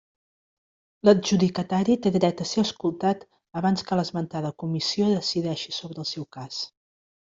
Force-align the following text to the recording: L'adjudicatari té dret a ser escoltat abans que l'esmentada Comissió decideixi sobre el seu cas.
L'adjudicatari 1.09 1.99
té 2.07 2.13
dret 2.17 2.43
a 2.47 2.49
ser 2.53 2.65
escoltat 2.69 3.23
abans 3.63 3.87
que 3.89 4.01
l'esmentada 4.03 4.55
Comissió 4.67 5.15
decideixi 5.17 5.81
sobre 5.83 6.07
el 6.07 6.15
seu 6.19 6.31
cas. 6.39 6.65